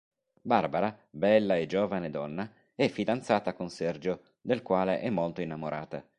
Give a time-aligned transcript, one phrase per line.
[0.41, 6.03] Barbara, bella e giovane donna, è fidanzata con Sergio del quale è molto innamorata.